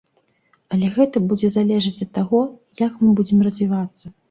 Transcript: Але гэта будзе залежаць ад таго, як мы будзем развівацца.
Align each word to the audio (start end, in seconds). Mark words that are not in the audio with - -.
Але 0.75 0.89
гэта 0.95 1.21
будзе 1.33 1.51
залежаць 1.57 2.03
ад 2.07 2.11
таго, 2.17 2.41
як 2.85 2.99
мы 3.05 3.09
будзем 3.23 3.47
развівацца. 3.53 4.05